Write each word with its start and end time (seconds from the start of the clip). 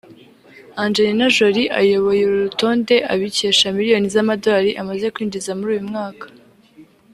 Angelina 0.85 1.25
Jolie 1.35 1.71
ayoboye 1.79 2.21
uru 2.25 2.37
rutonde 2.45 2.95
abikesha 3.13 3.65
miliyoni 3.77 4.07
z’amadolari 4.13 4.71
amaze 4.81 5.05
kwinjiza 5.13 5.51
muri 5.57 5.69
uyu 5.73 5.89
mwaka 5.91 6.25